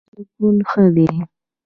سکون 0.25 0.57
ښه 0.69 0.83
دی. 0.95 1.07